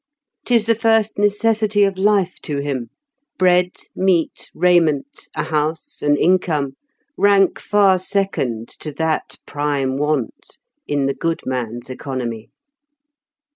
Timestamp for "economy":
11.87-12.49